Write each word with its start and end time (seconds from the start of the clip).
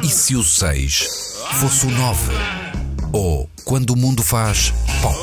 E 0.00 0.06
se 0.06 0.36
o 0.36 0.44
6 0.44 1.34
fosse 1.58 1.86
o 1.86 1.90
9? 1.90 2.32
Ou 3.12 3.50
quando 3.64 3.90
o 3.90 3.96
mundo 3.96 4.22
faz 4.22 4.72
pop? 5.02 5.18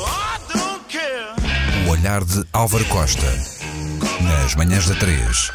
O 1.86 1.90
olhar 1.90 2.22
de 2.22 2.44
Álvaro 2.52 2.84
Costa. 2.90 3.26
Nas 4.22 4.54
manhãs 4.54 4.86
da 4.86 4.94
3. 4.96 5.52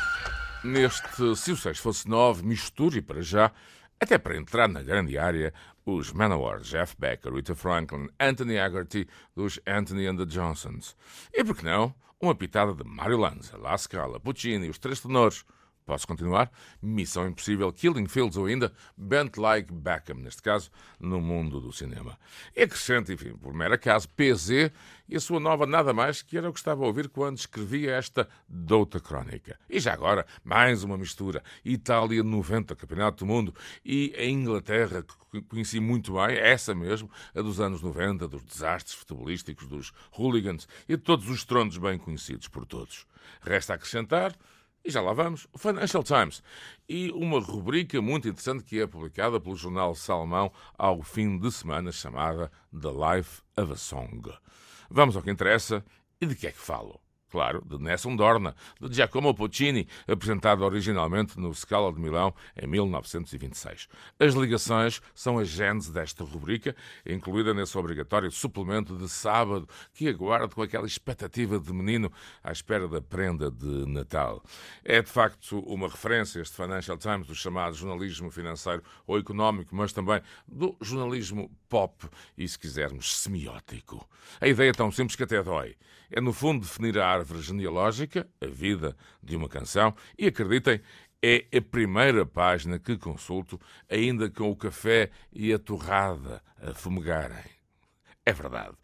Neste 0.64 1.36
Se 1.36 1.52
o 1.52 1.56
6 1.56 1.78
fosse 1.78 2.10
9, 2.10 2.44
misture 2.44 3.00
para 3.00 3.22
já, 3.22 3.52
até 4.00 4.18
para 4.18 4.36
entrar 4.36 4.68
na 4.68 4.82
grande 4.82 5.20
área, 5.20 5.54
os 5.86 6.12
Manowar, 6.12 6.62
Jeff 6.62 6.96
Beck, 6.98 7.30
Rita 7.30 7.54
Franklin, 7.54 8.10
Anthony 8.20 8.58
Haggerty, 8.58 9.08
dos 9.36 9.60
Anthony 9.68 10.08
and 10.08 10.18
the 10.18 10.26
Johnsons. 10.26 10.96
E 11.32 11.44
por 11.44 11.56
que 11.56 11.64
não, 11.64 11.94
uma 12.20 12.34
pitada 12.34 12.74
de 12.74 12.84
Mario 12.84 13.20
Lanza, 13.20 13.56
La 13.56 13.78
Scala, 13.78 14.20
Puccini, 14.20 14.68
os 14.68 14.80
Três 14.80 15.00
Tenores. 15.00 15.46
Posso 15.86 16.08
continuar? 16.08 16.52
Missão 16.82 17.28
Impossível, 17.28 17.72
Killing 17.72 18.08
Fields 18.08 18.38
ou 18.38 18.48
ainda 18.48 18.74
Bent 18.98 19.38
Like 19.38 19.72
Beckham, 19.72 20.16
neste 20.16 20.42
caso, 20.42 20.72
no 21.00 21.22
mundo 21.22 21.62
do 21.62 21.72
cinema. 21.72 22.18
Acrescente, 22.58 23.14
enfim, 23.14 23.34
por 23.38 23.54
mero 23.54 23.76
acaso, 23.76 24.10
PZ 24.10 24.72
e 25.08 25.16
a 25.16 25.20
sua 25.20 25.40
nova 25.40 25.68
nada 25.68 25.94
mais 25.94 26.24
que 26.24 26.40
era 26.40 26.50
o 26.50 26.54
que 26.54 26.58
estava 26.58 26.84
a 26.84 26.88
ouvir 26.88 27.08
quando 27.08 27.38
escrevia 27.38 27.92
esta 27.92 28.28
douta 28.50 29.00
crónica. 29.00 29.60
E 29.70 29.80
já 29.80 29.94
agora, 29.94 30.26
mais 30.44 30.84
uma 30.84 30.98
mistura. 30.98 31.44
Itália 31.64 32.24
90, 32.24 32.76
Campeonato 32.76 33.24
do 33.24 33.28
Mundo, 33.28 33.54
e 33.86 34.12
a 34.18 34.26
Inglaterra, 34.26 35.04
que 35.32 35.42
conheci 35.44 35.80
muito 35.80 36.14
bem, 36.14 36.36
essa 36.36 36.74
mesmo, 36.74 37.12
a 37.36 37.42
dos 37.44 37.60
anos 37.60 37.84
90, 37.84 38.28
dos 38.28 38.44
desastres 38.44 38.96
futebolísticos, 38.96 39.68
dos 39.68 39.94
hooligans 40.12 40.68
e 40.90 40.98
de 40.98 41.04
todos 41.04 41.30
os 41.30 41.44
tronos 41.46 41.78
bem 41.78 42.00
conhecidos 42.00 42.48
por 42.48 42.66
todos. 42.66 43.06
Resta 43.42 43.76
acrescentar 43.76 44.36
e 44.86 44.92
já 44.92 45.02
lá 45.02 45.14
vamos, 45.14 45.48
o 45.52 45.58
Financial 45.58 46.04
Times. 46.04 46.44
E 46.88 47.10
uma 47.12 47.40
rubrica 47.40 48.00
muito 48.02 48.28
interessante 48.28 48.64
que 48.64 48.80
é 48.80 48.86
publicada 48.86 49.40
pelo 49.40 49.56
jornal 49.56 49.96
Salmão 49.96 50.52
ao 50.78 51.02
fim 51.02 51.40
de 51.40 51.52
semana, 51.52 51.92
chamada 51.92 52.52
The 52.72 53.18
Life 53.18 53.42
of 53.58 53.74
a 53.74 53.76
Song. 53.76 54.32
Vamos 54.90 55.16
ao 55.16 55.24
que 55.24 55.32
interessa 55.32 55.84
e 56.22 56.28
de 56.28 56.36
que 56.36 56.48
é 56.48 56.52
que 56.52 56.60
falo 56.60 57.05
claro, 57.36 57.62
de 57.66 57.78
Nessun 57.78 58.16
Dorna, 58.16 58.56
de 58.80 58.96
Giacomo 58.96 59.36
Puccini, 59.36 59.90
apresentado 60.08 60.64
originalmente 60.64 61.38
no 61.38 61.54
Scala 61.54 61.92
de 61.92 62.00
Milão 62.00 62.34
em 62.56 62.66
1926. 62.66 63.90
As 64.18 64.34
ligações 64.36 65.02
são 65.14 65.38
a 65.38 65.44
gênese 65.44 65.92
desta 65.92 66.24
rubrica, 66.24 66.74
incluída 67.06 67.54
nesse 67.54 67.78
obrigatório 67.78 68.32
suplemento 68.32 68.98
de 68.98 69.10
sábado 69.10 69.68
que 69.94 70.08
aguardo 70.08 70.56
com 70.56 70.62
aquela 70.62 70.88
expectativa 70.88 71.60
de 71.60 71.74
menino 71.74 72.10
à 72.42 72.54
espera 72.54 72.88
da 72.88 73.02
prenda 73.02 73.52
de 73.52 73.86
Natal. 73.86 74.42
É 74.86 75.02
de 75.02 75.10
facto 75.10 75.60
uma 75.60 75.90
referência, 75.90 76.40
este 76.40 76.56
Financial 76.56 76.98
Times, 76.98 77.28
do 77.28 77.36
chamado 77.36 77.76
jornalismo 77.76 78.32
financeiro 78.32 78.82
ou 79.06 79.20
económico, 79.20 79.76
mas 79.76 79.92
também 79.92 80.22
do 80.48 80.74
jornalismo 80.80 81.52
pop 81.68 82.08
e, 82.38 82.48
se 82.48 82.58
quisermos, 82.58 83.18
semiótico. 83.18 84.08
A 84.40 84.48
ideia 84.48 84.70
é 84.70 84.74
tão 84.74 84.92
simples 84.92 85.16
que 85.16 85.24
até 85.24 85.42
dói. 85.42 85.76
É, 86.12 86.22
no 86.22 86.32
fundo, 86.32 86.62
definir 86.62 86.98
a 87.00 87.08
árvore 87.08 87.42
genealógica, 87.42 88.28
a 88.40 88.46
vida 88.46 88.96
de 89.22 89.36
uma 89.36 89.50
canção, 89.50 89.96
e 90.18 90.28
acreditem, 90.28 90.82
é 91.22 91.46
a 91.58 91.62
primeira 91.62 92.26
página 92.26 92.78
que 92.78 92.98
consulto, 92.98 93.60
ainda 93.90 94.30
com 94.30 94.50
o 94.52 94.56
café 94.56 95.10
e 95.34 95.52
a 95.52 95.58
torrada 95.58 96.42
a 96.62 96.74
fumegarem. 96.74 97.44
É 98.26 98.32
verdade. 98.32 98.76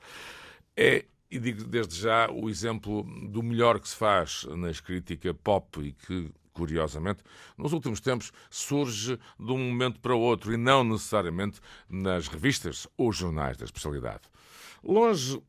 É, 0.75 1.05
e 1.29 1.39
digo 1.39 1.63
desde 1.63 1.99
já, 1.99 2.29
o 2.31 2.49
exemplo 2.49 3.03
do 3.29 3.43
melhor 3.43 3.79
que 3.79 3.87
se 3.87 3.95
faz 3.95 4.43
na 4.45 4.69
escrita 4.69 5.33
pop 5.33 5.79
e 5.81 5.93
que 5.93 6.31
curiosamente, 6.53 7.23
nos 7.57 7.73
últimos 7.73 7.99
tempos 7.99 8.31
surge 8.49 9.17
de 9.39 9.51
um 9.51 9.57
momento 9.57 9.99
para 9.99 10.15
outro 10.15 10.53
e 10.53 10.57
não 10.57 10.83
necessariamente 10.83 11.59
nas 11.89 12.27
revistas 12.27 12.87
ou 12.97 13.11
jornais 13.11 13.57
da 13.57 13.65
especialidade. 13.65 14.21
Longe 14.83 15.41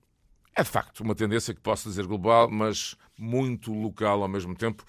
é 0.54 0.62
de 0.62 0.68
facto 0.68 1.00
uma 1.00 1.14
tendência 1.14 1.54
que 1.54 1.60
posso 1.60 1.88
dizer 1.88 2.06
global, 2.06 2.50
mas 2.50 2.94
muito 3.18 3.72
local 3.72 4.22
ao 4.22 4.28
mesmo 4.28 4.54
tempo. 4.54 4.84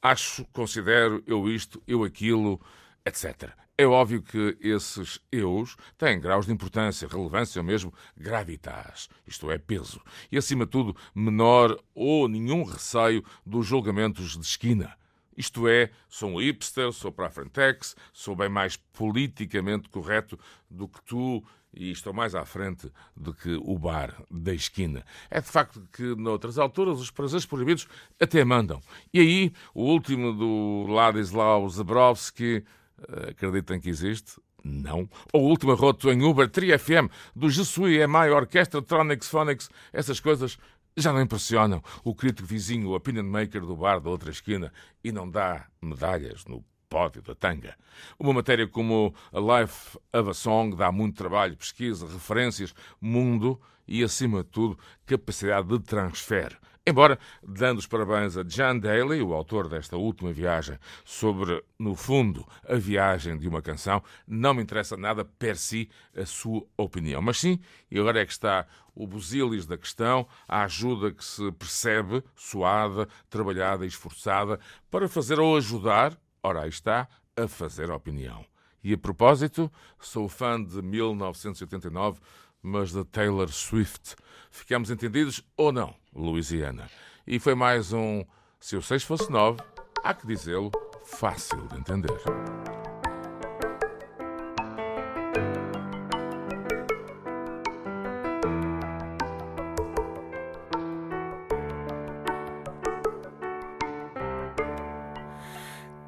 Acho, 0.00 0.44
considero 0.52 1.22
eu 1.26 1.48
isto, 1.48 1.82
eu 1.86 2.04
aquilo, 2.04 2.60
etc. 3.04 3.50
É 3.76 3.86
óbvio 3.86 4.22
que 4.22 4.56
esses 4.60 5.20
eus 5.30 5.76
têm 5.96 6.20
graus 6.20 6.46
de 6.46 6.52
importância, 6.52 7.06
relevância 7.06 7.60
ou 7.60 7.64
mesmo 7.64 7.94
gravitas, 8.16 9.08
isto 9.26 9.50
é, 9.50 9.58
peso, 9.58 10.00
e 10.32 10.36
acima 10.36 10.64
de 10.64 10.72
tudo, 10.72 10.96
menor 11.14 11.78
ou 11.94 12.28
nenhum 12.28 12.64
receio 12.64 13.24
dos 13.46 13.66
julgamentos 13.66 14.36
de 14.36 14.44
esquina. 14.44 14.96
Isto 15.38 15.68
é, 15.68 15.90
sou 16.08 16.30
um 16.30 16.40
hipster, 16.40 16.92
sou 16.92 17.12
para 17.12 17.28
a 17.28 17.30
Frentex, 17.30 17.94
sou 18.12 18.34
bem 18.34 18.48
mais 18.48 18.76
politicamente 18.76 19.88
correto 19.88 20.36
do 20.68 20.88
que 20.88 21.00
tu 21.02 21.44
e 21.72 21.92
estou 21.92 22.12
mais 22.12 22.34
à 22.34 22.44
frente 22.44 22.90
do 23.16 23.32
que 23.32 23.54
o 23.62 23.78
bar 23.78 24.20
da 24.28 24.52
esquina. 24.52 25.06
É 25.30 25.40
de 25.40 25.46
facto 25.46 25.80
que, 25.92 26.02
noutras 26.16 26.58
alturas, 26.58 26.98
os 26.98 27.12
prazeres 27.12 27.46
proibidos 27.46 27.86
até 28.20 28.44
mandam. 28.44 28.82
E 29.14 29.20
aí, 29.20 29.52
o 29.72 29.84
último 29.84 30.32
do 30.32 30.92
Ladislau 30.92 31.68
Zabrowski, 31.68 32.64
eh, 32.98 33.30
acreditem 33.30 33.78
que 33.78 33.88
existe? 33.88 34.40
Não. 34.64 35.08
O 35.32 35.38
último 35.38 35.74
roto 35.74 36.10
em 36.10 36.24
Uber 36.24 36.48
3FM, 36.48 37.08
do 37.34 37.48
Jesuí 37.48 38.00
EMI 38.00 38.30
Orquestra 38.30 38.82
Tronics 38.82 39.28
Phonics, 39.28 39.70
essas 39.92 40.18
coisas 40.18 40.58
já 41.00 41.12
não 41.12 41.22
impressionam 41.22 41.82
o 42.04 42.14
crítico 42.14 42.48
vizinho, 42.48 42.88
o 42.88 42.94
opinion 42.94 43.24
maker 43.24 43.62
do 43.62 43.76
bar 43.76 44.00
da 44.00 44.10
outra 44.10 44.30
esquina 44.30 44.72
e 45.02 45.12
não 45.12 45.28
dá 45.28 45.66
medalhas 45.80 46.44
no 46.46 46.64
pódio 46.88 47.22
da 47.22 47.34
tanga. 47.34 47.76
Uma 48.18 48.32
matéria 48.32 48.66
como 48.66 49.14
A 49.32 49.60
Life 49.60 49.98
of 50.12 50.30
a 50.30 50.34
Song 50.34 50.74
dá 50.76 50.90
muito 50.90 51.16
trabalho, 51.16 51.56
pesquisa, 51.56 52.06
referências, 52.06 52.74
mundo 53.00 53.60
e, 53.86 54.02
acima 54.02 54.42
de 54.42 54.50
tudo, 54.50 54.78
capacidade 55.06 55.68
de 55.68 55.80
transfer. 55.80 56.58
Embora, 56.88 57.18
dando 57.46 57.76
os 57.76 57.86
parabéns 57.86 58.34
a 58.38 58.42
John 58.42 58.78
Daly, 58.78 59.20
o 59.20 59.34
autor 59.34 59.68
desta 59.68 59.98
última 59.98 60.32
viagem, 60.32 60.78
sobre, 61.04 61.62
no 61.78 61.94
fundo, 61.94 62.48
a 62.66 62.76
viagem 62.76 63.36
de 63.36 63.46
uma 63.46 63.60
canção, 63.60 64.02
não 64.26 64.54
me 64.54 64.62
interessa 64.62 64.96
nada 64.96 65.22
per 65.22 65.58
si 65.58 65.90
a 66.16 66.24
sua 66.24 66.64
opinião. 66.78 67.20
Mas 67.20 67.40
sim, 67.40 67.60
e 67.90 67.98
agora 67.98 68.22
é 68.22 68.24
que 68.24 68.32
está 68.32 68.66
o 68.94 69.06
busilis 69.06 69.66
da 69.66 69.76
questão, 69.76 70.26
a 70.48 70.64
ajuda 70.64 71.12
que 71.12 71.22
se 71.22 71.52
percebe, 71.52 72.24
suada, 72.34 73.06
trabalhada 73.28 73.84
e 73.84 73.88
esforçada, 73.88 74.58
para 74.90 75.10
fazer 75.10 75.38
ou 75.38 75.58
ajudar, 75.58 76.18
ora 76.42 76.62
aí 76.62 76.70
está, 76.70 77.06
a 77.36 77.46
fazer 77.46 77.90
opinião. 77.90 78.46
E 78.82 78.94
a 78.94 78.96
propósito, 78.96 79.70
sou 80.00 80.26
fã 80.26 80.64
de 80.64 80.80
1989 80.80 82.18
mas 82.62 82.92
da 82.92 83.04
Taylor 83.04 83.48
Swift. 83.52 84.16
Ficamos 84.50 84.90
entendidos 84.90 85.42
ou 85.56 85.72
não, 85.72 85.94
Louisiana? 86.14 86.90
E 87.26 87.38
foi 87.38 87.54
mais 87.54 87.92
um 87.92 88.24
Se 88.60 88.76
o 88.76 88.82
6 88.82 89.04
fosse 89.04 89.30
9, 89.30 89.60
há 90.02 90.14
que 90.14 90.26
dizê-lo, 90.26 90.70
fácil 91.04 91.68
de 91.68 91.78
entender. 91.78 92.18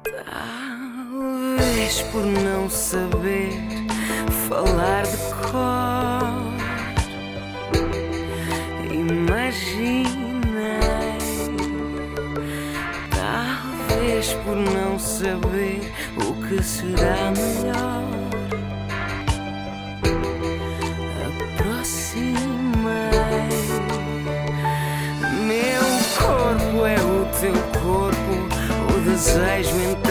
Talvez 0.03 2.01
por 2.11 2.25
não 2.25 2.69
saber 2.69 3.51
falar 4.49 5.03
de 5.03 5.17
cor. 5.51 5.80
Saber 15.21 15.93
o 16.17 16.33
que 16.47 16.63
será 16.63 17.31
melhor. 17.31 18.03
Aproximei, 21.55 22.33
meu 25.45 25.85
corpo 26.17 26.85
é 26.87 26.99
o 26.99 27.25
teu 27.39 27.53
corpo, 27.79 28.33
o 28.95 28.99
desejo 29.01 29.75
entrega 29.91 30.10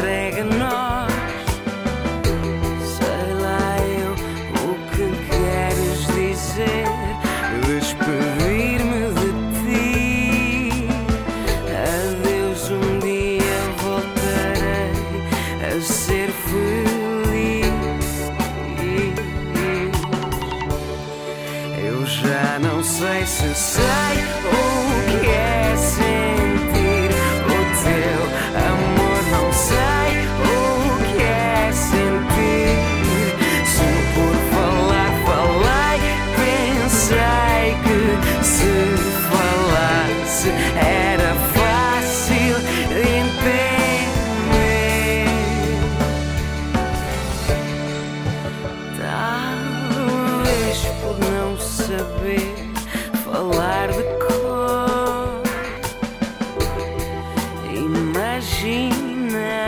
imagina. 58.40 59.66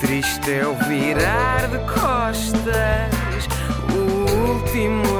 Triste 0.00 0.52
é 0.52 0.66
o 0.66 0.74
virar 0.86 1.66
de 1.68 1.78
costas, 1.90 3.48
o 3.90 4.52
último 4.52 5.13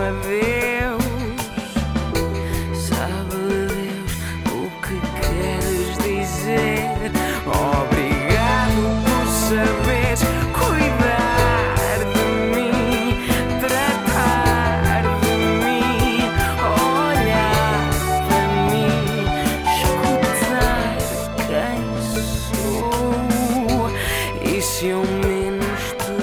se 24.84 24.88
eu 24.90 25.02
menos 25.26 25.82
te 25.98 26.14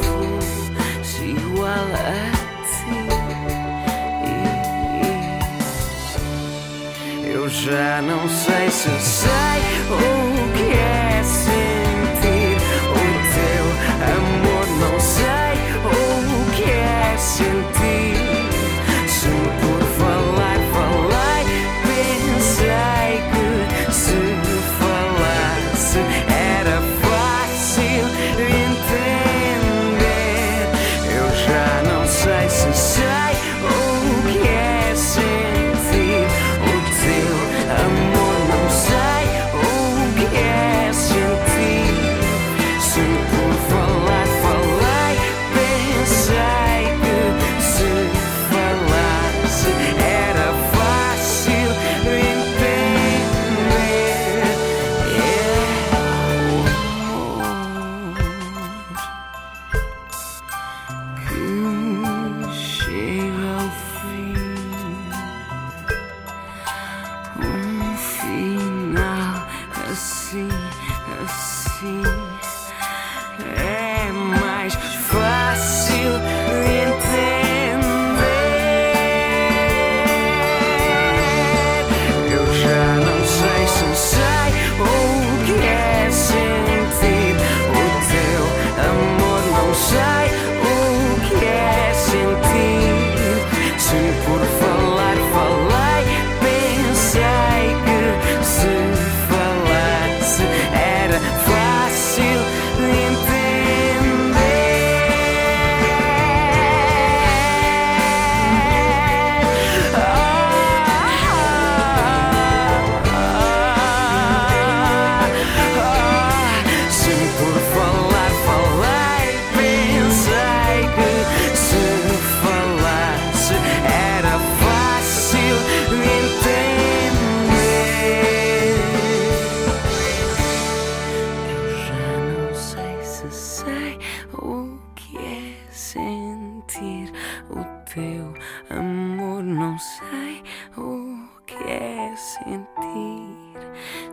for 0.00 0.26
igual 1.24 1.88
a 1.94 2.30
ti. 2.66 2.90
Eu 7.24 7.48
já 7.48 8.02
não 8.02 8.28
sei 8.28 8.68
se 8.70 8.90
sei. 9.00 9.29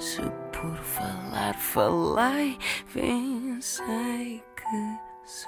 Se 0.08 0.22
por 0.54 0.74
falar 0.78 1.54
falei, 1.56 2.58
pensei 2.94 4.42
que 4.56 5.00
se 5.26 5.48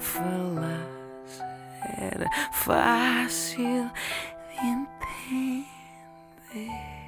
falasse 0.00 1.40
era 1.96 2.28
fácil 2.50 3.88
de 4.50 4.66
entender. 6.56 7.03